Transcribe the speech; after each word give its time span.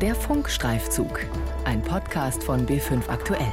Der 0.00 0.14
Funkstreifzug, 0.14 1.26
ein 1.64 1.82
Podcast 1.82 2.44
von 2.44 2.64
B5 2.68 3.08
Aktuell. 3.08 3.52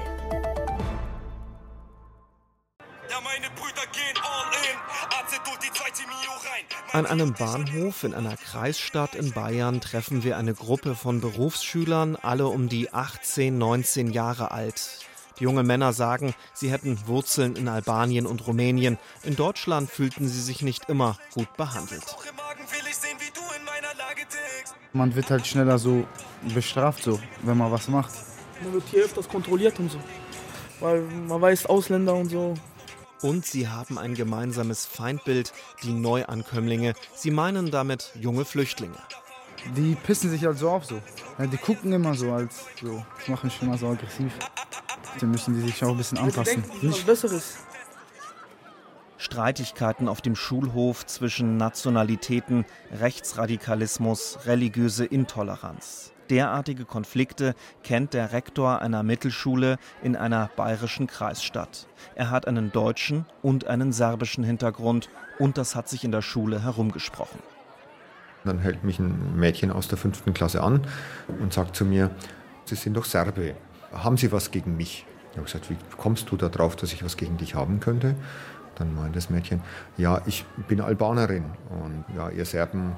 An 6.92 7.08
einem 7.08 7.34
Bahnhof 7.34 8.04
in 8.04 8.13
einer 8.13 8.38
Kreisstadt 8.38 9.16
in 9.16 9.31
Bayern 9.31 9.81
treffen 9.81 10.23
wir 10.23 10.38
eine 10.38 10.54
Gruppe 10.54 10.94
von 10.94 11.20
Berufsschülern, 11.20 12.16
alle 12.16 12.46
um 12.46 12.70
die 12.70 12.93
18, 12.93 13.57
19 13.57 14.12
Jahre 14.12 14.52
alt. 14.52 15.00
Die 15.39 15.46
jungen 15.46 15.66
Männer 15.66 15.93
sagen, 15.93 16.36
sie 16.54 16.71
hätten 16.71 17.07
Wurzeln 17.07 17.55
in 17.55 17.68
Albanien 17.68 18.27
und 18.27 18.46
Rumänien. 18.46 19.00
In 19.23 19.36
Deutschland 19.36 19.89
fühlten 19.89 20.27
sie 20.27 20.41
sich 20.41 20.62
nicht 20.62 20.89
immer 20.89 21.18
gut 21.34 21.57
behandelt. 21.57 22.05
Man 24.93 25.14
wird 25.16 25.30
halt 25.30 25.46
schneller 25.46 25.77
so 25.77 26.07
bestraft, 26.54 27.04
so, 27.04 27.19
wenn 27.43 27.57
man 27.57 27.71
was 27.71 27.88
macht. 27.88 28.14
Man 28.64 28.74
wird 28.74 28.83
hier 28.89 29.04
öfters 29.06 29.28
kontrolliert 29.28 29.79
und 29.79 29.92
so. 29.92 30.00
Weil 30.79 31.02
man 31.02 31.42
weiß, 31.42 31.65
Ausländer 31.65 32.16
und 32.16 32.30
so. 32.30 32.53
Und 33.22 33.45
sie 33.45 33.67
haben 33.67 33.97
ein 33.97 34.14
gemeinsames 34.14 34.86
Feindbild, 34.86 35.53
die 35.83 35.94
Neuankömmlinge. 35.94 36.94
Sie 37.16 37.31
meinen 37.31 37.72
damit 37.72 38.11
junge 38.16 38.45
Flüchtlinge. 38.45 38.97
Die 39.75 39.95
pissen 39.95 40.30
sich 40.30 40.45
halt 40.45 40.59
so 40.59 40.69
auf 40.69 40.86
so. 40.86 41.02
Ja, 41.39 41.47
die 41.47 41.58
gucken 41.58 41.92
immer 41.92 42.14
so 42.14 42.31
als 42.31 42.66
so. 42.80 43.03
Das 43.17 43.27
macht 43.27 43.44
mich 43.45 43.61
immer 43.61 43.77
so 43.77 43.88
aggressiv. 43.88 44.31
Dann 45.19 45.31
müssen 45.31 45.55
die 45.55 45.61
sich 45.61 45.83
auch 45.83 45.89
ein 45.89 45.97
bisschen 45.97 46.17
anpassen. 46.17 46.64
Denken, 46.64 46.89
was 46.89 47.00
Besseres. 47.02 47.58
Streitigkeiten 49.17 50.08
auf 50.08 50.22
dem 50.22 50.36
Schulhof 50.36 51.05
zwischen 51.05 51.58
Nationalitäten, 51.58 52.66
Rechtsradikalismus, 52.91 54.39
religiöse 54.45 55.05
Intoleranz. 55.05 56.11
Derartige 56.30 56.86
Konflikte 56.86 57.53
kennt 57.84 58.14
der 58.14 58.31
Rektor 58.31 58.81
einer 58.81 59.03
Mittelschule 59.03 59.77
in 60.02 60.16
einer 60.16 60.49
bayerischen 60.55 61.08
Kreisstadt. 61.08 61.88
Er 62.16 62.31
hat 62.31 62.47
einen 62.47 62.72
deutschen 62.72 63.25
und 63.44 63.67
einen 63.67 63.91
serbischen 63.91 64.44
Hintergrund 64.44 65.09
und 65.38 65.58
das 65.58 65.75
hat 65.75 65.88
sich 65.88 66.03
in 66.03 66.11
der 66.11 66.22
Schule 66.22 66.64
herumgesprochen. 66.64 67.39
Dann 68.44 68.59
hält 68.59 68.83
mich 68.83 68.99
ein 68.99 69.36
Mädchen 69.36 69.72
aus 69.72 69.88
der 69.88 69.97
fünften 69.97 70.33
Klasse 70.33 70.61
an 70.61 70.81
und 71.39 71.53
sagt 71.53 71.75
zu 71.75 71.86
mir, 71.86 72.11
Sie 72.66 72.75
sind 72.75 72.95
doch 72.95 73.05
Serbe. 73.05 73.55
Haben 73.92 74.17
Sie 74.17 74.31
was 74.31 74.49
gegen 74.49 74.77
mich? 74.77 75.05
Ich 75.31 75.38
habe 75.38 75.45
gesagt, 75.45 75.69
wie 75.69 75.77
kommst 75.97 76.31
du 76.31 76.38
darauf, 76.38 76.75
dass 76.75 76.94
ich 76.94 77.03
was 77.03 77.17
gegen 77.17 77.38
dich 77.38 77.55
haben 77.55 77.80
könnte? 77.80 78.16
Dann 78.75 78.95
meint 78.95 79.16
das 79.16 79.30
Mädchen, 79.30 79.61
ja, 79.97 80.21
ich 80.25 80.45
bin 80.67 80.81
Albanerin 80.81 81.45
und 81.69 82.05
ja, 82.16 82.30
ihr 82.30 82.45
Serben 82.45 82.95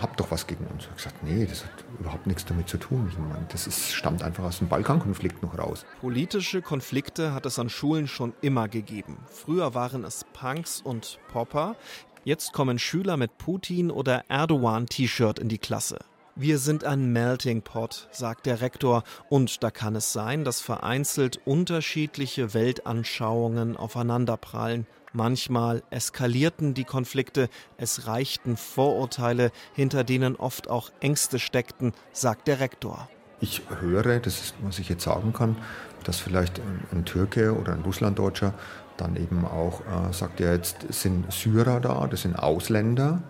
habt 0.00 0.20
doch 0.20 0.30
was 0.30 0.46
gegen 0.46 0.66
uns. 0.66 0.82
Ich 0.82 0.86
habe 0.86 0.96
gesagt, 0.96 1.22
nee, 1.22 1.46
das 1.46 1.64
hat 1.64 1.84
überhaupt 1.98 2.26
nichts 2.26 2.44
damit 2.44 2.68
zu 2.68 2.78
tun. 2.78 3.06
Ich 3.10 3.18
meine, 3.18 3.46
das 3.50 3.66
ist, 3.66 3.92
stammt 3.92 4.22
einfach 4.22 4.44
aus 4.44 4.58
dem 4.58 4.68
Balkankonflikt 4.68 5.42
noch 5.42 5.58
raus. 5.58 5.84
Politische 6.00 6.62
Konflikte 6.62 7.34
hat 7.34 7.46
es 7.46 7.58
an 7.58 7.68
Schulen 7.68 8.08
schon 8.08 8.34
immer 8.40 8.68
gegeben. 8.68 9.18
Früher 9.26 9.74
waren 9.74 10.04
es 10.04 10.24
Punks 10.32 10.80
und 10.80 11.18
Popper. 11.32 11.76
Jetzt 12.24 12.52
kommen 12.52 12.78
Schüler 12.78 13.16
mit 13.16 13.38
Putin- 13.38 13.90
oder 13.90 14.24
Erdogan-T-Shirt 14.28 15.38
in 15.38 15.48
die 15.48 15.58
Klasse. 15.58 15.98
Wir 16.34 16.58
sind 16.58 16.84
ein 16.84 17.12
Melting 17.12 17.60
Pot, 17.60 18.08
sagt 18.10 18.46
der 18.46 18.62
Rektor, 18.62 19.02
und 19.28 19.62
da 19.62 19.70
kann 19.70 19.94
es 19.96 20.14
sein, 20.14 20.44
dass 20.44 20.62
vereinzelt 20.62 21.40
unterschiedliche 21.44 22.54
Weltanschauungen 22.54 23.76
aufeinanderprallen. 23.76 24.86
Manchmal 25.12 25.82
eskalierten 25.90 26.72
die 26.72 26.84
Konflikte, 26.84 27.48
es 27.76 28.06
reichten 28.06 28.56
Vorurteile, 28.56 29.50
hinter 29.74 30.04
denen 30.04 30.36
oft 30.36 30.70
auch 30.70 30.90
Ängste 31.00 31.38
steckten, 31.38 31.92
sagt 32.12 32.48
der 32.48 32.60
Rektor. 32.60 33.08
Ich 33.40 33.62
höre, 33.80 34.20
das 34.20 34.40
ist, 34.40 34.54
was 34.62 34.78
ich 34.78 34.88
jetzt 34.88 35.04
sagen 35.04 35.32
kann, 35.32 35.56
dass 36.04 36.18
vielleicht 36.18 36.60
ein 36.92 37.04
Türke 37.04 37.54
oder 37.58 37.72
ein 37.72 37.82
Russlanddeutscher 37.82 38.54
dann 38.96 39.16
eben 39.16 39.44
auch 39.44 39.80
äh, 39.80 40.12
sagt, 40.12 40.40
ja, 40.40 40.52
jetzt 40.52 40.86
sind 40.90 41.30
Syrer 41.32 41.80
da, 41.80 42.06
das 42.06 42.22
sind 42.22 42.36
Ausländer, 42.36 43.22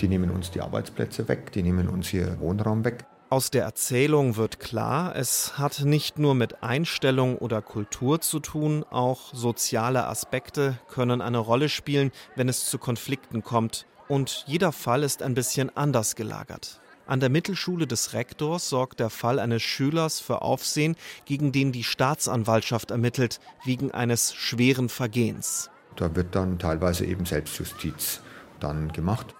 die 0.00 0.08
nehmen 0.08 0.30
uns 0.30 0.50
die 0.50 0.60
Arbeitsplätze 0.60 1.28
weg, 1.28 1.52
die 1.52 1.62
nehmen 1.62 1.88
uns 1.88 2.08
hier 2.08 2.38
Wohnraum 2.40 2.84
weg. 2.84 3.04
Aus 3.32 3.52
der 3.52 3.62
Erzählung 3.62 4.34
wird 4.34 4.58
klar, 4.58 5.14
es 5.14 5.56
hat 5.56 5.82
nicht 5.84 6.18
nur 6.18 6.34
mit 6.34 6.64
Einstellung 6.64 7.38
oder 7.38 7.62
Kultur 7.62 8.20
zu 8.20 8.40
tun, 8.40 8.84
auch 8.90 9.32
soziale 9.32 10.08
Aspekte 10.08 10.80
können 10.88 11.20
eine 11.20 11.38
Rolle 11.38 11.68
spielen, 11.68 12.10
wenn 12.34 12.48
es 12.48 12.68
zu 12.68 12.76
Konflikten 12.78 13.44
kommt. 13.44 13.86
Und 14.08 14.42
jeder 14.48 14.72
Fall 14.72 15.04
ist 15.04 15.22
ein 15.22 15.34
bisschen 15.34 15.70
anders 15.76 16.16
gelagert. 16.16 16.80
An 17.06 17.20
der 17.20 17.28
Mittelschule 17.28 17.86
des 17.86 18.14
Rektors 18.14 18.68
sorgt 18.68 18.98
der 18.98 19.10
Fall 19.10 19.38
eines 19.38 19.62
Schülers 19.62 20.18
für 20.18 20.42
Aufsehen, 20.42 20.96
gegen 21.24 21.52
den 21.52 21.70
die 21.70 21.84
Staatsanwaltschaft 21.84 22.90
ermittelt, 22.90 23.38
wegen 23.64 23.92
eines 23.92 24.34
schweren 24.34 24.88
Vergehens. 24.88 25.70
Da 25.94 26.16
wird 26.16 26.34
dann 26.34 26.58
teilweise 26.58 27.06
eben 27.06 27.26
Selbstjustiz 27.26 28.22
dann 28.58 28.92
gemacht. 28.92 29.36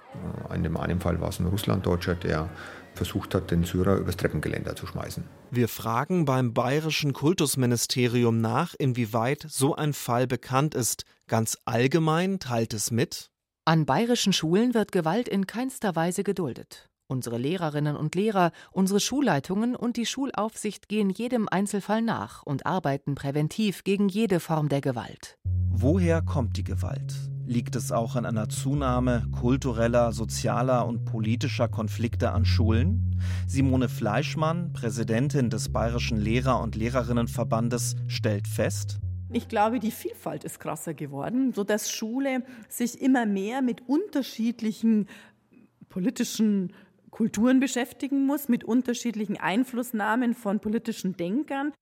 In 0.54 0.62
dem 0.62 0.76
einen 0.76 1.00
Fall 1.00 1.20
war 1.20 1.28
es 1.30 1.40
ein 1.40 1.46
Russlanddeutscher, 1.46 2.14
der 2.14 2.50
versucht 2.94 3.34
hat, 3.34 3.50
den 3.50 3.64
Syrer 3.64 3.96
übers 3.96 4.16
Treppengeländer 4.16 4.76
zu 4.76 4.86
schmeißen. 4.86 5.24
Wir 5.50 5.68
fragen 5.68 6.24
beim 6.24 6.52
bayerischen 6.54 7.12
Kultusministerium 7.12 8.40
nach, 8.40 8.74
inwieweit 8.78 9.46
so 9.48 9.74
ein 9.74 9.92
Fall 9.92 10.26
bekannt 10.26 10.74
ist. 10.74 11.04
Ganz 11.26 11.58
allgemein 11.64 12.38
teilt 12.38 12.74
es 12.74 12.90
mit. 12.90 13.30
An 13.64 13.86
bayerischen 13.86 14.32
Schulen 14.32 14.74
wird 14.74 14.92
Gewalt 14.92 15.28
in 15.28 15.46
keinster 15.46 15.94
Weise 15.94 16.24
geduldet. 16.24 16.88
Unsere 17.08 17.38
Lehrerinnen 17.38 17.96
und 17.96 18.14
Lehrer, 18.14 18.52
unsere 18.70 19.00
Schulleitungen 19.00 19.74
und 19.74 19.96
die 19.96 20.06
Schulaufsicht 20.06 20.88
gehen 20.88 21.10
jedem 21.10 21.48
Einzelfall 21.48 22.02
nach 22.02 22.44
und 22.44 22.66
arbeiten 22.66 23.16
präventiv 23.16 23.82
gegen 23.82 24.08
jede 24.08 24.38
Form 24.38 24.68
der 24.68 24.80
Gewalt. 24.80 25.36
Woher 25.70 26.22
kommt 26.22 26.56
die 26.56 26.64
Gewalt? 26.64 27.12
Liegt 27.50 27.74
es 27.74 27.90
auch 27.90 28.14
an 28.14 28.26
einer 28.26 28.48
Zunahme 28.48 29.26
kultureller, 29.32 30.12
sozialer 30.12 30.86
und 30.86 31.04
politischer 31.04 31.66
Konflikte 31.66 32.30
an 32.30 32.44
Schulen? 32.44 33.20
Simone 33.48 33.88
Fleischmann, 33.88 34.72
Präsidentin 34.72 35.50
des 35.50 35.72
Bayerischen 35.72 36.16
Lehrer- 36.16 36.62
und 36.62 36.76
Lehrerinnenverbandes, 36.76 37.96
stellt 38.06 38.46
fest, 38.46 39.00
ich 39.32 39.48
glaube, 39.48 39.80
die 39.80 39.90
Vielfalt 39.90 40.44
ist 40.44 40.60
krasser 40.60 40.94
geworden, 40.94 41.52
sodass 41.52 41.90
Schule 41.90 42.44
sich 42.68 43.00
immer 43.00 43.26
mehr 43.26 43.62
mit 43.62 43.88
unterschiedlichen 43.88 45.08
politischen 45.88 46.72
Kulturen 47.10 47.58
beschäftigen 47.58 48.26
muss, 48.26 48.48
mit 48.48 48.62
unterschiedlichen 48.62 49.38
Einflussnahmen 49.38 50.34
von 50.34 50.60
politischen 50.60 51.16
Denkern. 51.16 51.72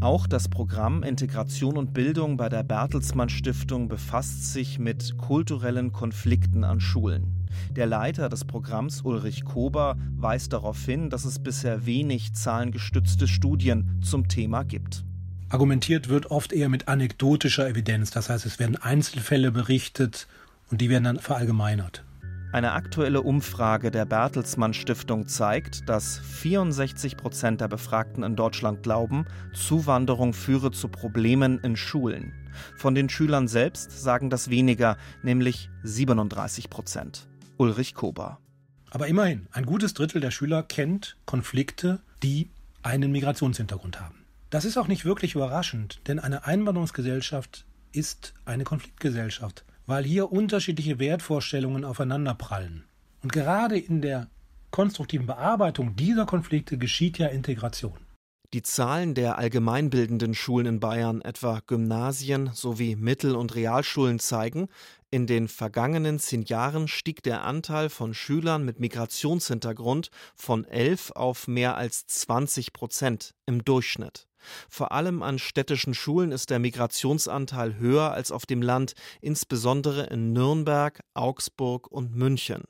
Auch 0.00 0.26
das 0.26 0.48
Programm 0.48 1.02
Integration 1.02 1.76
und 1.76 1.92
Bildung 1.92 2.38
bei 2.38 2.48
der 2.48 2.62
Bertelsmann 2.62 3.28
Stiftung 3.28 3.88
befasst 3.88 4.50
sich 4.50 4.78
mit 4.78 5.18
kulturellen 5.18 5.92
Konflikten 5.92 6.64
an 6.64 6.80
Schulen. 6.80 7.46
Der 7.76 7.86
Leiter 7.86 8.30
des 8.30 8.46
Programms 8.46 9.02
Ulrich 9.02 9.44
Kober 9.44 9.98
weist 10.16 10.54
darauf 10.54 10.82
hin, 10.82 11.10
dass 11.10 11.26
es 11.26 11.38
bisher 11.38 11.84
wenig 11.84 12.32
zahlengestützte 12.32 13.28
Studien 13.28 14.00
zum 14.02 14.26
Thema 14.26 14.62
gibt. 14.62 15.04
Argumentiert 15.50 16.08
wird 16.08 16.30
oft 16.30 16.54
eher 16.54 16.70
mit 16.70 16.88
anekdotischer 16.88 17.68
Evidenz, 17.68 18.10
das 18.10 18.30
heißt 18.30 18.46
es 18.46 18.58
werden 18.58 18.76
Einzelfälle 18.76 19.52
berichtet 19.52 20.28
und 20.70 20.80
die 20.80 20.88
werden 20.88 21.04
dann 21.04 21.18
verallgemeinert. 21.18 22.04
Eine 22.52 22.72
aktuelle 22.72 23.22
Umfrage 23.22 23.92
der 23.92 24.04
Bertelsmann 24.04 24.74
Stiftung 24.74 25.28
zeigt, 25.28 25.88
dass 25.88 26.18
64 26.18 27.16
Prozent 27.16 27.60
der 27.60 27.68
Befragten 27.68 28.24
in 28.24 28.34
Deutschland 28.34 28.82
glauben, 28.82 29.24
Zuwanderung 29.54 30.32
führe 30.32 30.72
zu 30.72 30.88
Problemen 30.88 31.60
in 31.60 31.76
Schulen. 31.76 32.32
Von 32.76 32.96
den 32.96 33.08
Schülern 33.08 33.46
selbst 33.46 34.02
sagen 34.02 34.30
das 34.30 34.50
weniger, 34.50 34.96
nämlich 35.22 35.70
37 35.84 36.70
Prozent. 36.70 37.28
Ulrich 37.56 37.94
Kober. 37.94 38.40
Aber 38.90 39.06
immerhin, 39.06 39.46
ein 39.52 39.64
gutes 39.64 39.94
Drittel 39.94 40.20
der 40.20 40.32
Schüler 40.32 40.64
kennt 40.64 41.18
Konflikte, 41.26 42.00
die 42.24 42.50
einen 42.82 43.12
Migrationshintergrund 43.12 44.00
haben. 44.00 44.24
Das 44.50 44.64
ist 44.64 44.76
auch 44.76 44.88
nicht 44.88 45.04
wirklich 45.04 45.36
überraschend, 45.36 46.00
denn 46.08 46.18
eine 46.18 46.44
Einwanderungsgesellschaft 46.46 47.64
ist 47.92 48.34
eine 48.44 48.64
Konfliktgesellschaft 48.64 49.64
weil 49.90 50.04
hier 50.04 50.32
unterschiedliche 50.32 50.98
Wertvorstellungen 50.98 51.84
aufeinanderprallen. 51.84 52.84
Und 53.22 53.32
gerade 53.32 53.76
in 53.78 54.00
der 54.00 54.28
konstruktiven 54.70 55.26
Bearbeitung 55.26 55.96
dieser 55.96 56.26
Konflikte 56.26 56.78
geschieht 56.78 57.18
ja 57.18 57.26
Integration. 57.26 57.98
Die 58.52 58.62
Zahlen 58.62 59.14
der 59.14 59.38
allgemeinbildenden 59.38 60.34
Schulen 60.34 60.66
in 60.66 60.80
Bayern, 60.80 61.22
etwa 61.22 61.60
Gymnasien 61.66 62.50
sowie 62.52 62.96
Mittel- 62.96 63.36
und 63.36 63.54
Realschulen, 63.54 64.18
zeigen, 64.18 64.68
in 65.10 65.26
den 65.26 65.48
vergangenen 65.48 66.18
zehn 66.20 66.42
Jahren 66.42 66.88
stieg 66.88 67.22
der 67.22 67.44
Anteil 67.44 67.90
von 67.90 68.14
Schülern 68.14 68.64
mit 68.64 68.78
Migrationshintergrund 68.78 70.10
von 70.36 70.64
11 70.64 71.12
auf 71.12 71.48
mehr 71.48 71.76
als 71.76 72.06
20 72.06 72.72
Prozent 72.72 73.34
im 73.46 73.64
Durchschnitt. 73.64 74.29
Vor 74.68 74.92
allem 74.92 75.22
an 75.22 75.38
städtischen 75.38 75.94
Schulen 75.94 76.32
ist 76.32 76.50
der 76.50 76.58
Migrationsanteil 76.58 77.78
höher 77.78 78.12
als 78.12 78.32
auf 78.32 78.46
dem 78.46 78.62
Land, 78.62 78.94
insbesondere 79.20 80.06
in 80.06 80.32
Nürnberg, 80.32 81.00
Augsburg 81.14 81.86
und 81.90 82.14
München. 82.14 82.62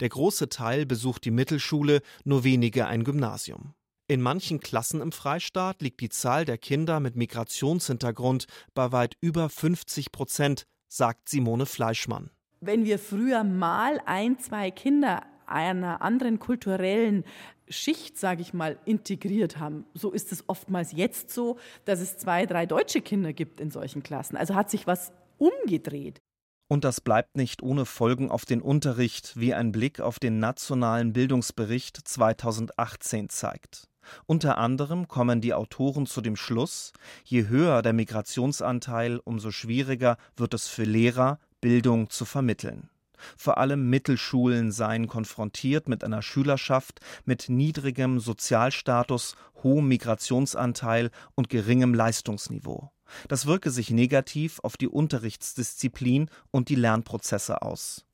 Der 0.00 0.08
große 0.08 0.48
Teil 0.48 0.86
besucht 0.86 1.24
die 1.24 1.30
Mittelschule, 1.30 2.00
nur 2.24 2.44
wenige 2.44 2.86
ein 2.86 3.04
Gymnasium. 3.04 3.74
In 4.08 4.22
manchen 4.22 4.60
Klassen 4.60 5.00
im 5.00 5.10
Freistaat 5.10 5.82
liegt 5.82 6.00
die 6.00 6.08
Zahl 6.08 6.44
der 6.44 6.58
Kinder 6.58 7.00
mit 7.00 7.16
Migrationshintergrund 7.16 8.46
bei 8.72 8.92
weit 8.92 9.16
über 9.20 9.48
50 9.48 10.12
Prozent, 10.12 10.66
sagt 10.88 11.28
Simone 11.28 11.66
Fleischmann. 11.66 12.30
Wenn 12.60 12.84
wir 12.84 13.00
früher 13.00 13.42
mal 13.42 14.00
ein, 14.06 14.38
zwei 14.38 14.70
Kinder 14.70 15.22
einer 15.48 16.02
anderen 16.02 16.38
kulturellen 16.38 17.24
Schicht, 17.68 18.18
sage 18.18 18.42
ich 18.42 18.54
mal, 18.54 18.78
integriert 18.84 19.58
haben. 19.58 19.84
So 19.94 20.12
ist 20.12 20.32
es 20.32 20.48
oftmals 20.48 20.92
jetzt 20.92 21.30
so, 21.30 21.58
dass 21.84 22.00
es 22.00 22.16
zwei, 22.16 22.46
drei 22.46 22.66
deutsche 22.66 23.00
Kinder 23.00 23.32
gibt 23.32 23.60
in 23.60 23.70
solchen 23.70 24.02
Klassen. 24.02 24.36
Also 24.36 24.54
hat 24.54 24.70
sich 24.70 24.86
was 24.86 25.12
umgedreht. 25.38 26.20
Und 26.68 26.84
das 26.84 27.00
bleibt 27.00 27.36
nicht 27.36 27.62
ohne 27.62 27.84
Folgen 27.84 28.30
auf 28.30 28.44
den 28.44 28.60
Unterricht, 28.60 29.36
wie 29.36 29.54
ein 29.54 29.70
Blick 29.70 30.00
auf 30.00 30.18
den 30.18 30.40
nationalen 30.40 31.12
Bildungsbericht 31.12 31.96
2018 31.96 33.28
zeigt. 33.28 33.88
Unter 34.26 34.58
anderem 34.58 35.08
kommen 35.08 35.40
die 35.40 35.54
Autoren 35.54 36.06
zu 36.06 36.20
dem 36.20 36.36
Schluss, 36.36 36.92
je 37.24 37.48
höher 37.48 37.82
der 37.82 37.92
Migrationsanteil, 37.92 39.20
umso 39.24 39.50
schwieriger 39.50 40.16
wird 40.36 40.54
es 40.54 40.68
für 40.68 40.84
Lehrer, 40.84 41.38
Bildung 41.60 42.10
zu 42.10 42.24
vermitteln. 42.24 42.88
Vor 43.36 43.58
allem 43.58 43.88
Mittelschulen 43.90 44.72
seien 44.72 45.06
konfrontiert 45.06 45.88
mit 45.88 46.04
einer 46.04 46.22
Schülerschaft 46.22 47.00
mit 47.24 47.48
niedrigem 47.48 48.20
Sozialstatus, 48.20 49.36
hohem 49.62 49.88
Migrationsanteil 49.88 51.10
und 51.34 51.48
geringem 51.48 51.94
Leistungsniveau. 51.94 52.90
Das 53.28 53.46
wirke 53.46 53.70
sich 53.70 53.90
negativ 53.90 54.58
auf 54.62 54.76
die 54.76 54.88
Unterrichtsdisziplin 54.88 56.28
und 56.50 56.68
die 56.68 56.74
Lernprozesse 56.74 57.62
aus. 57.62 58.04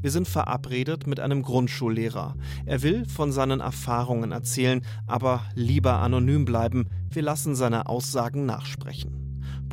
Wir 0.00 0.12
sind 0.12 0.28
verabredet 0.28 1.08
mit 1.08 1.18
einem 1.18 1.42
Grundschullehrer. 1.42 2.36
Er 2.66 2.82
will 2.82 3.04
von 3.04 3.32
seinen 3.32 3.58
Erfahrungen 3.58 4.30
erzählen, 4.30 4.84
aber 5.08 5.42
lieber 5.54 5.98
anonym 5.98 6.44
bleiben. 6.44 6.88
Wir 7.10 7.22
lassen 7.22 7.56
seine 7.56 7.86
Aussagen 7.86 8.46
nachsprechen. 8.46 9.27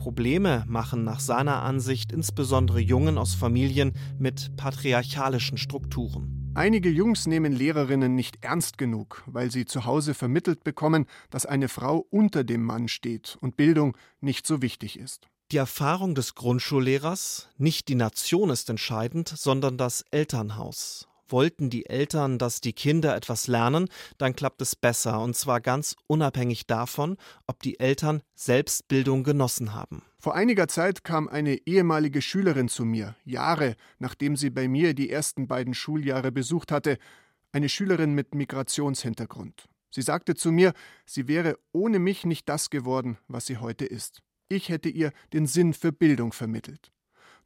Probleme 0.05 0.63
machen 0.67 1.03
nach 1.03 1.19
seiner 1.19 1.63
Ansicht 1.63 2.11
insbesondere 2.11 2.79
Jungen 2.79 3.17
aus 3.17 3.33
Familien 3.33 3.93
mit 4.19 4.55
patriarchalischen 4.55 5.57
Strukturen. 5.57 6.51
Einige 6.53 6.89
Jungs 6.91 7.25
nehmen 7.25 7.51
Lehrerinnen 7.51 8.13
nicht 8.13 8.37
ernst 8.45 8.77
genug, 8.77 9.23
weil 9.25 9.49
sie 9.49 9.65
zu 9.65 9.85
Hause 9.85 10.13
vermittelt 10.13 10.63
bekommen, 10.63 11.07
dass 11.31 11.47
eine 11.47 11.69
Frau 11.69 12.05
unter 12.11 12.43
dem 12.43 12.63
Mann 12.63 12.87
steht 12.87 13.39
und 13.41 13.57
Bildung 13.57 13.97
nicht 14.21 14.45
so 14.45 14.61
wichtig 14.61 14.99
ist. 14.99 15.27
Die 15.51 15.57
Erfahrung 15.57 16.13
des 16.13 16.35
Grundschullehrers, 16.35 17.49
nicht 17.57 17.87
die 17.87 17.95
Nation 17.95 18.51
ist 18.51 18.69
entscheidend, 18.69 19.29
sondern 19.29 19.75
das 19.75 20.05
Elternhaus. 20.11 21.07
Wollten 21.27 21.69
die 21.69 21.87
Eltern, 21.87 22.37
dass 22.37 22.61
die 22.61 22.73
Kinder 22.73 23.15
etwas 23.15 23.47
lernen, 23.47 23.87
dann 24.17 24.35
klappt 24.35 24.61
es 24.61 24.75
besser, 24.75 25.21
und 25.21 25.35
zwar 25.35 25.59
ganz 25.59 25.95
unabhängig 26.07 26.67
davon, 26.67 27.17
ob 27.47 27.63
die 27.63 27.79
Eltern 27.79 28.21
Selbstbildung 28.35 29.23
genossen 29.23 29.73
haben. 29.73 30.03
Vor 30.19 30.35
einiger 30.35 30.67
Zeit 30.67 31.03
kam 31.03 31.27
eine 31.27 31.55
ehemalige 31.67 32.21
Schülerin 32.21 32.69
zu 32.69 32.85
mir, 32.85 33.15
Jahre 33.25 33.75
nachdem 33.99 34.35
sie 34.35 34.49
bei 34.49 34.67
mir 34.67 34.93
die 34.93 35.09
ersten 35.09 35.47
beiden 35.47 35.73
Schuljahre 35.73 36.31
besucht 36.31 36.71
hatte, 36.71 36.97
eine 37.51 37.69
Schülerin 37.69 38.13
mit 38.13 38.35
Migrationshintergrund. 38.35 39.67
Sie 39.89 40.01
sagte 40.01 40.35
zu 40.35 40.51
mir, 40.51 40.73
sie 41.05 41.27
wäre 41.27 41.57
ohne 41.71 41.99
mich 41.99 42.25
nicht 42.25 42.49
das 42.49 42.69
geworden, 42.69 43.17
was 43.27 43.45
sie 43.45 43.57
heute 43.57 43.85
ist. 43.85 44.21
Ich 44.49 44.69
hätte 44.69 44.89
ihr 44.89 45.11
den 45.31 45.47
Sinn 45.47 45.73
für 45.73 45.91
Bildung 45.91 46.33
vermittelt. 46.33 46.91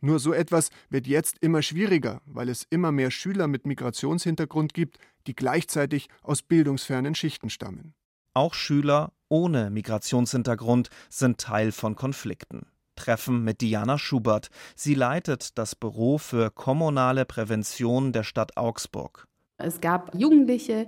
Nur 0.01 0.19
so 0.19 0.34
etwas 0.34 0.69
wird 0.90 1.07
jetzt 1.07 1.38
immer 1.42 1.62
schwieriger, 1.62 2.22
weil 2.25 2.50
es 2.50 2.66
immer 2.69 2.92
mehr 2.92 3.12
Schüler 3.12 3.48
mit 3.48 3.68
Migrationshintergrund 3.68 4.74
gibt, 4.74 4.98
die 5.28 5.36
gleichzeitig 5.36 6.07
aus 6.24 6.42
bildungsfernen 6.42 7.16
Schichten 7.16 7.50
stammen. 7.50 7.94
Auch 8.34 8.54
Schüler 8.54 9.12
ohne 9.28 9.69
Migrationshintergrund 9.69 10.90
sind 11.10 11.40
Teil 11.40 11.72
von 11.72 11.96
Konflikten. 11.96 12.68
Treffen 12.96 13.44
mit 13.44 13.62
Diana 13.62 13.98
Schubert. 13.98 14.50
Sie 14.75 14.94
leitet 14.94 15.57
das 15.57 15.75
Büro 15.75 16.18
für 16.18 16.52
kommunale 16.52 17.25
Prävention 17.25 18.12
der 18.12 18.24
Stadt 18.24 18.57
Augsburg. 18.57 19.28
Es 19.57 19.81
gab 19.81 20.13
Jugendliche, 20.16 20.88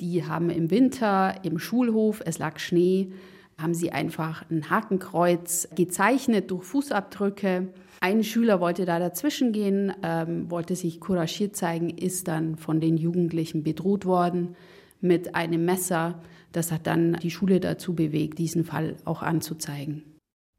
die 0.00 0.24
haben 0.24 0.50
im 0.50 0.70
Winter 0.70 1.44
im 1.44 1.58
Schulhof, 1.58 2.22
es 2.24 2.38
lag 2.38 2.58
Schnee, 2.58 3.12
haben 3.58 3.74
sie 3.74 3.92
einfach 3.92 4.44
ein 4.50 4.70
Hakenkreuz 4.70 5.68
gezeichnet 5.74 6.50
durch 6.50 6.64
Fußabdrücke 6.64 7.68
ein 8.00 8.22
Schüler 8.24 8.60
wollte 8.60 8.84
da 8.84 8.98
dazwischen 8.98 9.52
gehen, 9.52 9.92
ähm, 10.02 10.50
wollte 10.50 10.76
sich 10.76 11.00
couragiert 11.00 11.56
zeigen, 11.56 11.90
ist 11.90 12.28
dann 12.28 12.56
von 12.56 12.80
den 12.80 12.96
Jugendlichen 12.96 13.62
bedroht 13.62 14.04
worden 14.04 14.54
mit 15.00 15.34
einem 15.34 15.64
Messer. 15.64 16.20
Das 16.52 16.72
hat 16.72 16.86
dann 16.86 17.14
die 17.14 17.30
Schule 17.30 17.60
dazu 17.60 17.94
bewegt, 17.94 18.38
diesen 18.38 18.64
Fall 18.64 18.96
auch 19.04 19.22
anzuzeigen. 19.22 20.02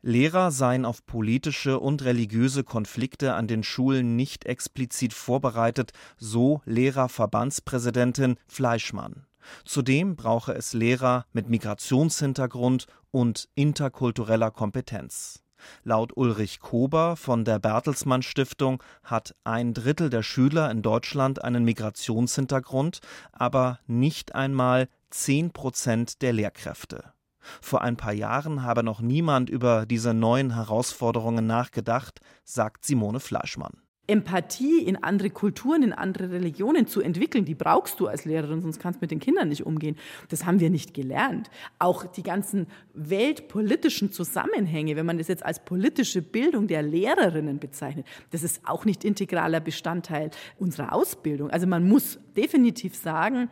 Lehrer 0.02 0.52
seien 0.52 0.86
auf 0.86 1.06
politische 1.06 1.80
und 1.80 2.04
religiöse 2.04 2.64
Konflikte 2.64 3.34
an 3.34 3.48
den 3.48 3.64
Schulen 3.64 4.16
nicht 4.16 4.46
explizit 4.46 5.14
vorbereitet, 5.14 5.92
so 6.18 6.62
Lehrerverbandspräsidentin 6.66 8.38
Fleischmann. 8.48 9.27
Zudem 9.66 10.16
brauche 10.16 10.54
es 10.54 10.74
Lehrer 10.74 11.26
mit 11.34 11.50
Migrationshintergrund 11.50 12.88
und 13.12 13.50
interkultureller 13.56 14.52
Kompetenz. 14.52 15.44
Laut 15.84 16.16
Ulrich 16.16 16.60
Kober 16.60 17.16
von 17.16 17.46
der 17.46 17.60
Bertelsmann 17.60 18.22
Stiftung 18.22 18.82
hat 19.04 19.36
ein 19.44 19.74
Drittel 19.74 20.10
der 20.10 20.24
Schüler 20.24 20.70
in 20.70 20.82
Deutschland 20.82 21.44
einen 21.44 21.64
Migrationshintergrund, 21.64 23.00
aber 23.32 23.80
nicht 23.88 24.36
einmal 24.36 24.88
zehn 25.10 25.52
Prozent 25.52 26.22
der 26.22 26.34
Lehrkräfte. 26.34 27.14
Vor 27.62 27.82
ein 27.82 27.98
paar 27.98 28.14
Jahren 28.14 28.64
habe 28.64 28.84
noch 28.84 29.00
niemand 29.00 29.50
über 29.50 29.86
diese 29.86 30.14
neuen 30.14 30.54
Herausforderungen 30.54 31.48
nachgedacht, 31.48 32.20
sagt 32.44 32.86
Simone 32.86 33.20
Fleischmann. 33.20 33.82
Empathie 34.08 34.80
in 34.80 35.04
andere 35.04 35.30
Kulturen, 35.30 35.84
in 35.84 35.94
andere 35.94 36.32
Religionen 36.32 36.88
zu 36.88 37.02
entwickeln, 37.02 37.44
die 37.44 37.56
brauchst 37.56 38.00
du 38.00 38.08
als 38.08 38.26
Lehrerin, 38.26 38.62
sonst 38.62 38.80
kannst 38.80 39.02
du 39.02 39.04
mit 39.04 39.12
den 39.12 39.20
Kindern 39.20 39.50
nicht 39.50 39.66
umgehen. 39.66 39.98
Das 40.30 40.46
haben 40.46 40.60
wir 40.62 40.70
nicht 40.70 40.94
gelernt. 40.94 41.50
Auch 41.78 42.06
die 42.06 42.24
ganzen 42.24 42.68
weltpolitischen 42.94 44.12
Zusammenhänge, 44.12 44.96
wenn 44.96 45.06
man 45.06 45.18
das 45.18 45.28
jetzt 45.28 45.46
als 45.46 45.64
politische 45.64 46.22
Bildung 46.22 46.68
der 46.68 46.82
Lehrerinnen 46.82 47.60
bezeichnet, 47.60 48.08
das 48.32 48.44
ist 48.44 48.62
auch 48.66 48.86
nicht 48.86 49.04
integraler 49.04 49.60
Bestandteil 49.60 50.32
unserer 50.58 50.94
Ausbildung. 50.94 51.50
Also 51.50 51.68
man 51.68 51.88
muss 51.88 52.18
definitiv 52.36 52.96
sagen, 52.96 53.50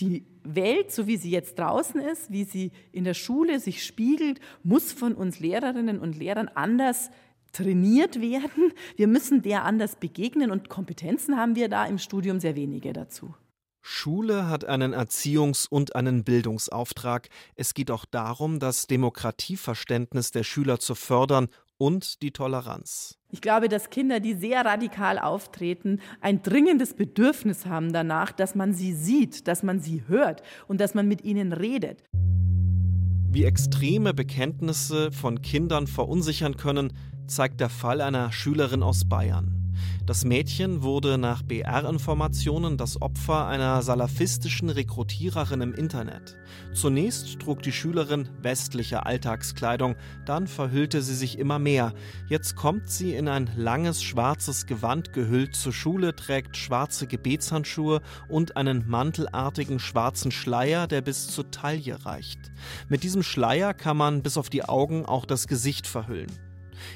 die 0.00 0.24
Welt, 0.44 0.92
so 0.92 1.06
wie 1.06 1.16
sie 1.16 1.30
jetzt 1.30 1.58
draußen 1.58 2.00
ist, 2.00 2.30
wie 2.30 2.44
sie 2.44 2.70
in 2.92 3.04
der 3.04 3.14
Schule 3.14 3.60
sich 3.60 3.84
spiegelt, 3.84 4.40
muss 4.62 4.92
von 4.92 5.14
uns 5.14 5.40
Lehrerinnen 5.40 5.98
und 5.98 6.18
Lehrern 6.18 6.48
anders 6.54 7.10
trainiert 7.56 8.20
werden. 8.20 8.72
Wir 8.96 9.06
müssen 9.06 9.42
der 9.42 9.64
anders 9.64 9.96
begegnen 9.96 10.50
und 10.50 10.68
Kompetenzen 10.68 11.36
haben 11.36 11.56
wir 11.56 11.68
da 11.68 11.86
im 11.86 11.98
Studium 11.98 12.38
sehr 12.40 12.54
wenige 12.54 12.92
dazu. 12.92 13.34
Schule 13.80 14.48
hat 14.48 14.64
einen 14.64 14.94
Erziehungs- 14.94 15.68
und 15.68 15.94
einen 15.94 16.24
Bildungsauftrag. 16.24 17.28
Es 17.54 17.72
geht 17.72 17.92
auch 17.92 18.04
darum, 18.04 18.58
das 18.58 18.88
Demokratieverständnis 18.88 20.32
der 20.32 20.42
Schüler 20.42 20.80
zu 20.80 20.96
fördern 20.96 21.48
und 21.78 22.20
die 22.22 22.32
Toleranz. 22.32 23.16
Ich 23.30 23.40
glaube, 23.40 23.68
dass 23.68 23.90
Kinder, 23.90 24.18
die 24.18 24.34
sehr 24.34 24.64
radikal 24.64 25.18
auftreten, 25.18 26.00
ein 26.20 26.42
dringendes 26.42 26.94
Bedürfnis 26.94 27.66
haben 27.66 27.92
danach, 27.92 28.32
dass 28.32 28.54
man 28.54 28.74
sie 28.74 28.92
sieht, 28.92 29.46
dass 29.46 29.62
man 29.62 29.80
sie 29.80 30.02
hört 30.08 30.42
und 30.66 30.80
dass 30.80 30.94
man 30.94 31.06
mit 31.06 31.22
ihnen 31.22 31.52
redet. 31.52 32.02
Wie 33.30 33.44
extreme 33.44 34.14
Bekenntnisse 34.14 35.12
von 35.12 35.42
Kindern 35.42 35.86
verunsichern 35.86 36.56
können, 36.56 36.92
zeigt 37.26 37.60
der 37.60 37.68
Fall 37.68 38.00
einer 38.00 38.32
Schülerin 38.32 38.82
aus 38.82 39.04
Bayern. 39.04 39.66
Das 40.06 40.24
Mädchen 40.24 40.82
wurde 40.82 41.18
nach 41.18 41.42
BR-Informationen 41.42 42.76
das 42.76 43.02
Opfer 43.02 43.46
einer 43.46 43.82
salafistischen 43.82 44.70
Rekrutiererin 44.70 45.60
im 45.60 45.74
Internet. 45.74 46.36
Zunächst 46.72 47.40
trug 47.40 47.62
die 47.62 47.72
Schülerin 47.72 48.28
westliche 48.40 49.04
Alltagskleidung, 49.04 49.96
dann 50.24 50.46
verhüllte 50.46 51.02
sie 51.02 51.14
sich 51.14 51.38
immer 51.38 51.58
mehr. 51.58 51.92
Jetzt 52.28 52.54
kommt 52.54 52.88
sie 52.88 53.14
in 53.14 53.26
ein 53.26 53.50
langes 53.56 54.02
schwarzes 54.02 54.66
Gewand 54.66 55.12
gehüllt 55.12 55.56
zur 55.56 55.72
Schule, 55.72 56.14
trägt 56.14 56.56
schwarze 56.56 57.08
Gebetshandschuhe 57.08 58.00
und 58.28 58.56
einen 58.56 58.88
mantelartigen 58.88 59.80
schwarzen 59.80 60.30
Schleier, 60.30 60.86
der 60.86 61.00
bis 61.00 61.28
zur 61.28 61.50
Taille 61.50 62.06
reicht. 62.06 62.38
Mit 62.88 63.02
diesem 63.02 63.24
Schleier 63.24 63.74
kann 63.74 63.96
man 63.96 64.22
bis 64.22 64.36
auf 64.36 64.50
die 64.50 64.64
Augen 64.64 65.04
auch 65.04 65.24
das 65.24 65.48
Gesicht 65.48 65.88
verhüllen. 65.88 66.45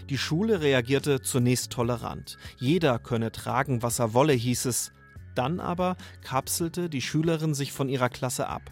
Die 0.09 0.19
Schule 0.19 0.61
reagierte 0.61 1.21
zunächst 1.21 1.73
tolerant. 1.73 2.37
Jeder 2.59 2.99
könne 2.99 3.33
tragen, 3.33 3.83
was 3.83 3.99
er 3.99 4.15
wolle, 4.15 4.33
hieß 4.33 4.67
es. 4.67 4.93
Dann 5.35 5.61
aber 5.61 5.97
kapselte 6.23 6.89
die 6.89 7.03
Schülerin 7.03 7.55
sich 7.55 7.73
von 7.73 7.89
ihrer 7.89 8.09
Klasse 8.09 8.49
ab. 8.49 8.71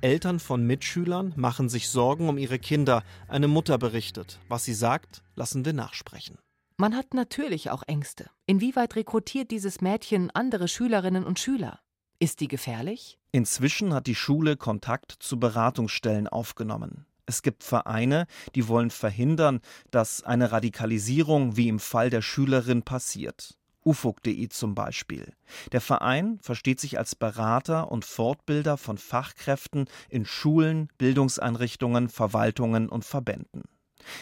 Eltern 0.00 0.38
von 0.38 0.64
Mitschülern 0.64 1.32
machen 1.36 1.68
sich 1.68 1.88
Sorgen 1.88 2.28
um 2.28 2.38
ihre 2.38 2.58
Kinder. 2.58 3.02
Eine 3.26 3.48
Mutter 3.48 3.78
berichtet. 3.78 4.38
Was 4.48 4.64
sie 4.64 4.74
sagt, 4.74 5.22
lassen 5.34 5.64
wir 5.64 5.72
nachsprechen. 5.72 6.38
Man 6.76 6.94
hat 6.94 7.12
natürlich 7.14 7.70
auch 7.70 7.82
Ängste. 7.88 8.30
Inwieweit 8.46 8.94
rekrutiert 8.94 9.50
dieses 9.50 9.80
Mädchen 9.80 10.30
andere 10.30 10.68
Schülerinnen 10.68 11.24
und 11.24 11.40
Schüler? 11.40 11.80
Ist 12.20 12.40
die 12.40 12.46
gefährlich? 12.46 13.18
Inzwischen 13.32 13.92
hat 13.92 14.06
die 14.06 14.14
Schule 14.14 14.56
Kontakt 14.56 15.12
zu 15.18 15.40
Beratungsstellen 15.40 16.28
aufgenommen. 16.28 17.07
Es 17.28 17.42
gibt 17.42 17.62
Vereine, 17.62 18.26
die 18.54 18.68
wollen 18.68 18.88
verhindern, 18.88 19.60
dass 19.90 20.22
eine 20.22 20.50
Radikalisierung 20.50 21.58
wie 21.58 21.68
im 21.68 21.78
Fall 21.78 22.08
der 22.08 22.22
Schülerin 22.22 22.82
passiert. 22.82 23.58
ufuk.de 23.84 24.48
zum 24.48 24.74
Beispiel. 24.74 25.34
Der 25.72 25.82
Verein 25.82 26.38
versteht 26.40 26.80
sich 26.80 26.96
als 26.96 27.14
Berater 27.14 27.92
und 27.92 28.06
Fortbilder 28.06 28.78
von 28.78 28.96
Fachkräften 28.96 29.90
in 30.08 30.24
Schulen, 30.24 30.88
Bildungseinrichtungen, 30.96 32.08
Verwaltungen 32.08 32.88
und 32.88 33.04
Verbänden. 33.04 33.64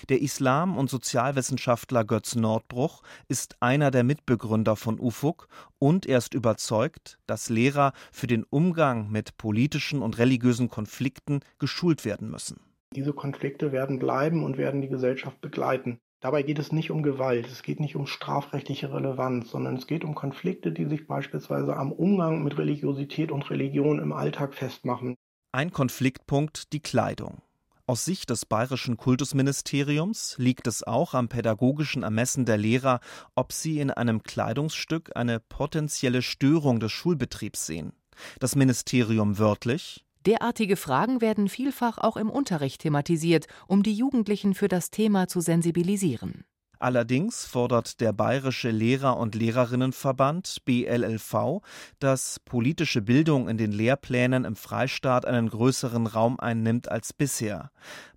Der 0.08 0.20
Islam- 0.20 0.76
und 0.76 0.90
Sozialwissenschaftler 0.90 2.04
Götz 2.04 2.34
Nordbruch 2.34 3.02
ist 3.28 3.54
einer 3.60 3.92
der 3.92 4.02
Mitbegründer 4.02 4.74
von 4.74 4.98
UFUK 4.98 5.46
und 5.78 6.06
er 6.06 6.18
ist 6.18 6.34
überzeugt, 6.34 7.20
dass 7.28 7.50
Lehrer 7.50 7.92
für 8.10 8.26
den 8.26 8.42
Umgang 8.42 9.10
mit 9.12 9.36
politischen 9.36 10.02
und 10.02 10.18
religiösen 10.18 10.68
Konflikten 10.68 11.38
geschult 11.60 12.04
werden 12.04 12.30
müssen. 12.30 12.58
Diese 12.94 13.12
Konflikte 13.12 13.72
werden 13.72 13.98
bleiben 13.98 14.44
und 14.44 14.58
werden 14.58 14.80
die 14.80 14.88
Gesellschaft 14.88 15.40
begleiten. 15.40 15.98
Dabei 16.20 16.42
geht 16.42 16.58
es 16.58 16.72
nicht 16.72 16.90
um 16.90 17.02
Gewalt, 17.02 17.46
es 17.46 17.62
geht 17.62 17.78
nicht 17.78 17.94
um 17.94 18.06
strafrechtliche 18.06 18.92
Relevanz, 18.92 19.50
sondern 19.50 19.76
es 19.76 19.86
geht 19.86 20.02
um 20.02 20.14
Konflikte, 20.14 20.72
die 20.72 20.86
sich 20.86 21.06
beispielsweise 21.06 21.76
am 21.76 21.92
Umgang 21.92 22.42
mit 22.42 22.56
Religiosität 22.56 23.30
und 23.30 23.50
Religion 23.50 23.98
im 23.98 24.12
Alltag 24.12 24.54
festmachen. 24.54 25.14
Ein 25.52 25.72
Konfliktpunkt 25.72 26.72
die 26.72 26.80
Kleidung. 26.80 27.42
Aus 27.88 28.04
Sicht 28.04 28.30
des 28.30 28.46
bayerischen 28.46 28.96
Kultusministeriums 28.96 30.36
liegt 30.38 30.66
es 30.66 30.82
auch 30.82 31.14
am 31.14 31.28
pädagogischen 31.28 32.02
Ermessen 32.02 32.44
der 32.44 32.56
Lehrer, 32.56 33.00
ob 33.36 33.52
sie 33.52 33.78
in 33.78 33.90
einem 33.90 34.22
Kleidungsstück 34.22 35.14
eine 35.14 35.38
potenzielle 35.38 36.22
Störung 36.22 36.80
des 36.80 36.90
Schulbetriebs 36.92 37.66
sehen. 37.66 37.92
Das 38.40 38.56
Ministerium 38.56 39.38
wörtlich 39.38 40.05
Derartige 40.26 40.76
Fragen 40.76 41.20
werden 41.20 41.48
vielfach 41.48 41.98
auch 41.98 42.16
im 42.16 42.30
Unterricht 42.30 42.80
thematisiert, 42.82 43.46
um 43.68 43.84
die 43.84 43.94
Jugendlichen 43.94 44.54
für 44.54 44.66
das 44.66 44.90
Thema 44.90 45.28
zu 45.28 45.40
sensibilisieren. 45.40 46.44
Allerdings 46.78 47.46
fordert 47.46 48.00
der 48.00 48.12
Bayerische 48.12 48.70
Lehrer- 48.70 49.16
und 49.16 49.34
Lehrerinnenverband 49.34 50.58
BLLV, 50.64 51.62
dass 52.00 52.40
politische 52.40 53.00
Bildung 53.00 53.48
in 53.48 53.56
den 53.56 53.72
Lehrplänen 53.72 54.44
im 54.44 54.56
Freistaat 54.56 55.24
einen 55.24 55.48
größeren 55.48 56.06
Raum 56.06 56.38
einnimmt 56.38 56.90
als 56.90 57.12
bisher. 57.12 57.70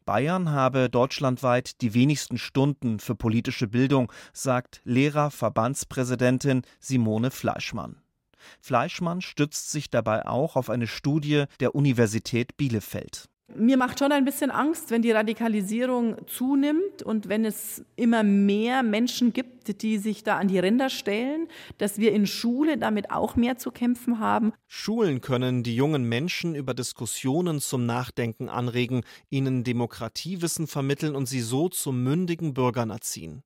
Bayern 0.04 0.52
habe 0.52 0.90
deutschlandweit 0.90 1.80
die 1.82 1.94
wenigsten 1.94 2.38
Stunden 2.38 3.00
für 3.00 3.16
politische 3.16 3.68
Bildung, 3.68 4.12
sagt 4.34 4.82
Lehrerverbandspräsidentin 4.84 6.64
Simone 6.80 7.32
Fleischmann. 7.32 8.02
Fleischmann 8.62 9.22
stützt 9.22 9.72
sich 9.72 9.90
dabei 9.90 10.26
auch 10.26 10.56
auf 10.56 10.70
eine 10.70 10.88
Studie 10.88 11.46
der 11.60 11.76
Universität 11.76 12.58
Bielefeld. 12.58 13.30
Mir 13.56 13.78
macht 13.78 13.98
schon 13.98 14.12
ein 14.12 14.26
bisschen 14.26 14.52
Angst, 14.52 14.92
wenn 14.92 15.02
die 15.02 15.12
Radikalisierung 15.12 16.18
zunimmt 16.28 17.02
und 17.02 17.30
wenn 17.30 17.46
es 17.46 17.84
immer 17.96 18.22
mehr 18.24 18.84
Menschen 18.84 19.34
gibt, 19.34 19.82
die 19.82 19.98
sich 19.98 20.24
da 20.24 20.38
an 20.38 20.48
die 20.48 20.60
Ränder 20.60 20.90
stellen, 20.90 21.48
dass 21.80 21.98
wir 21.98 22.12
in 22.12 22.28
Schule 22.28 22.78
damit 22.78 23.10
auch 23.10 23.36
mehr 23.36 23.58
zu 23.58 23.72
kämpfen 23.72 24.20
haben. 24.20 24.54
Schulen 24.68 25.22
können 25.22 25.64
die 25.64 25.76
jungen 25.76 26.04
Menschen 26.04 26.54
über 26.54 26.76
Diskussionen 26.76 27.60
zum 27.60 27.88
Nachdenken 27.88 28.50
anregen, 28.50 29.02
ihnen 29.32 29.64
Demokratiewissen 29.64 30.68
vermitteln 30.68 31.16
und 31.16 31.26
sie 31.26 31.42
so 31.42 31.70
zu 31.70 31.92
mündigen 31.92 32.54
Bürgern 32.54 32.92
erziehen. 32.92 33.42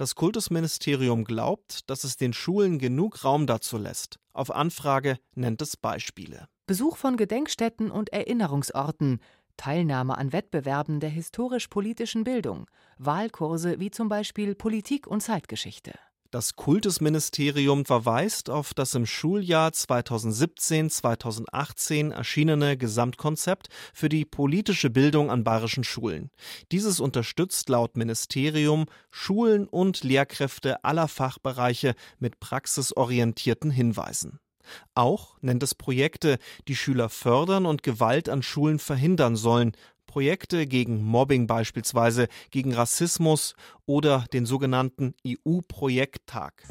Das 0.00 0.14
Kultusministerium 0.14 1.24
glaubt, 1.24 1.90
dass 1.90 2.04
es 2.04 2.16
den 2.16 2.32
Schulen 2.32 2.78
genug 2.78 3.22
Raum 3.22 3.46
dazu 3.46 3.76
lässt. 3.76 4.18
Auf 4.32 4.50
Anfrage 4.50 5.18
nennt 5.34 5.60
es 5.60 5.76
Beispiele. 5.76 6.48
Besuch 6.66 6.96
von 6.96 7.18
Gedenkstätten 7.18 7.90
und 7.90 8.10
Erinnerungsorten, 8.10 9.20
Teilnahme 9.58 10.16
an 10.16 10.32
Wettbewerben 10.32 11.00
der 11.00 11.10
historisch-politischen 11.10 12.24
Bildung, 12.24 12.64
Wahlkurse 12.96 13.78
wie 13.78 13.90
zum 13.90 14.08
Beispiel 14.08 14.54
Politik 14.54 15.06
und 15.06 15.20
Zeitgeschichte. 15.20 15.92
Das 16.30 16.54
Kultusministerium 16.54 17.84
verweist 17.84 18.48
auf 18.50 18.72
das 18.72 18.94
im 18.94 19.04
Schuljahr 19.04 19.70
2017-2018 19.70 22.12
erschienene 22.12 22.76
Gesamtkonzept 22.76 23.66
für 23.92 24.08
die 24.08 24.24
politische 24.24 24.90
Bildung 24.90 25.28
an 25.28 25.42
bayerischen 25.42 25.82
Schulen. 25.82 26.30
Dieses 26.70 27.00
unterstützt 27.00 27.68
laut 27.68 27.96
Ministerium 27.96 28.86
Schulen 29.10 29.66
und 29.66 30.04
Lehrkräfte 30.04 30.84
aller 30.84 31.08
Fachbereiche 31.08 31.96
mit 32.20 32.38
praxisorientierten 32.38 33.72
Hinweisen. 33.72 34.38
Auch 34.94 35.36
nennt 35.40 35.64
es 35.64 35.74
Projekte, 35.74 36.38
die 36.68 36.76
Schüler 36.76 37.08
fördern 37.08 37.66
und 37.66 37.82
Gewalt 37.82 38.28
an 38.28 38.44
Schulen 38.44 38.78
verhindern 38.78 39.34
sollen, 39.34 39.72
Projekte 40.10 40.66
gegen 40.66 41.04
Mobbing 41.04 41.46
beispielsweise, 41.46 42.26
gegen 42.50 42.74
Rassismus 42.74 43.54
oder 43.86 44.24
den 44.32 44.44
sogenannten 44.44 45.14
EU-Projekttag. 45.24 46.64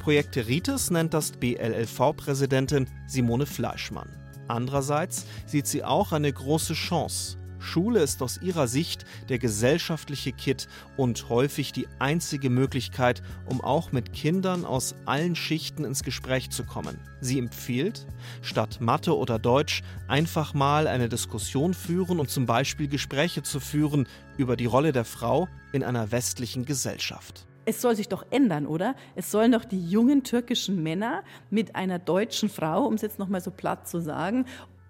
Projekte 0.00 0.48
Rites 0.48 0.90
nennt 0.90 1.14
das 1.14 1.30
BLLV-Präsidentin 1.30 2.88
Simone 3.06 3.46
Fleischmann. 3.46 4.08
Andererseits 4.48 5.24
sieht 5.46 5.68
sie 5.68 5.84
auch 5.84 6.10
eine 6.10 6.32
große 6.32 6.74
Chance. 6.74 7.38
Schule 7.64 8.00
ist 8.00 8.22
aus 8.22 8.40
ihrer 8.40 8.68
Sicht 8.68 9.04
der 9.28 9.38
gesellschaftliche 9.38 10.32
Kit 10.32 10.68
und 10.96 11.28
häufig 11.28 11.72
die 11.72 11.88
einzige 11.98 12.50
Möglichkeit, 12.50 13.22
um 13.46 13.60
auch 13.60 13.90
mit 13.90 14.12
Kindern 14.12 14.64
aus 14.64 14.94
allen 15.06 15.34
Schichten 15.34 15.84
ins 15.84 16.02
Gespräch 16.02 16.50
zu 16.50 16.64
kommen. 16.64 16.98
Sie 17.20 17.38
empfiehlt, 17.38 18.06
statt 18.42 18.78
Mathe 18.80 19.16
oder 19.16 19.38
Deutsch 19.38 19.82
einfach 20.06 20.54
mal 20.54 20.86
eine 20.86 21.08
Diskussion 21.08 21.74
führen 21.74 22.20
und 22.20 22.30
zum 22.30 22.46
Beispiel 22.46 22.88
Gespräche 22.88 23.42
zu 23.42 23.60
führen 23.60 24.06
über 24.36 24.56
die 24.56 24.66
Rolle 24.66 24.92
der 24.92 25.04
Frau 25.04 25.48
in 25.72 25.82
einer 25.82 26.12
westlichen 26.12 26.64
Gesellschaft. 26.64 27.46
Es 27.66 27.80
soll 27.80 27.96
sich 27.96 28.08
doch 28.08 28.26
ändern, 28.30 28.66
oder? 28.66 28.94
Es 29.14 29.30
sollen 29.30 29.52
doch 29.52 29.64
die 29.64 29.82
jungen 29.88 30.22
türkischen 30.22 30.82
Männer 30.82 31.22
mit 31.50 31.74
einer 31.76 31.98
deutschen 31.98 32.50
Frau, 32.50 32.84
um 32.84 32.94
es 32.94 33.02
jetzt 33.02 33.18
nochmal 33.18 33.40
so 33.40 33.50
platt 33.50 33.88
zu 33.88 34.00
sagen, 34.00 34.44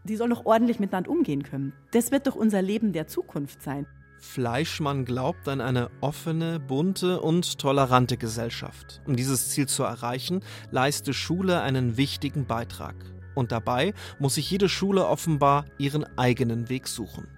die 0.05 0.17
sollen 0.17 0.31
doch 0.31 0.45
ordentlich 0.45 0.79
miteinander 0.81 1.11
umgehen 1.11 1.43
können. 1.43 1.73
Das 1.93 2.13
wird 2.13 2.27
doch 2.27 2.35
unser 2.35 2.63
Leben 2.63 2.93
der 2.93 3.07
Zukunft 3.07 3.63
sein. 3.63 3.87
Fleischmann 4.19 5.05
glaubt 5.05 5.49
an 5.49 5.61
eine 5.61 5.91
offene, 6.01 6.59
bunte 6.59 7.21
und 7.21 7.59
tolerante 7.59 8.17
Gesellschaft. 8.17 9.03
Um 9.07 9.17
dieses 9.17 9.51
Ziel 9.51 9.67
zu 9.67 9.83
erreichen, 9.83 10.43
leiste 10.71 11.13
Schule 11.13 11.61
einen 11.61 11.97
wichtigen 11.97 12.47
Beitrag. 12.47 12.97
Und 13.35 13.53
dabei 13.53 13.93
muss 14.19 14.37
sich 14.37 14.51
jede 14.51 14.69
Schule 14.69 15.07
offenbar 15.07 15.67
ihren 15.79 16.05
eigenen 16.17 16.69
Weg 16.69 16.89
suchen. 16.89 17.29